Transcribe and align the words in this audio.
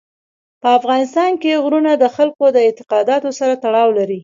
په 0.61 0.69
افغانستان 0.79 1.31
کې 1.41 1.61
غرونه 1.63 1.91
د 1.97 2.05
خلکو 2.15 2.45
د 2.55 2.57
اعتقاداتو 2.67 3.29
سره 3.39 3.53
تړاو 3.63 3.89
لري. 3.97 4.19